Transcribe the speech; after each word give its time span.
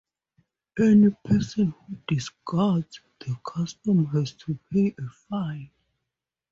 Any 0.79 1.11
person 1.23 1.75
who 1.87 1.95
disregards 2.07 3.01
the 3.19 3.37
custom 3.45 4.07
has 4.07 4.33
to 4.33 4.57
pay 4.73 4.95
a 4.97 5.09
fine. 5.29 5.69